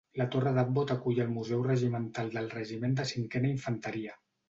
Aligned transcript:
La 0.19 0.25
torre 0.35 0.53
d'Abbot 0.55 0.93
acull 0.95 1.21
el 1.27 1.29
museu 1.35 1.63
regimental 1.69 2.35
del 2.39 2.53
Regiment 2.59 3.01
de 3.03 3.09
cinquena 3.15 3.53
Infanteria. 3.57 4.23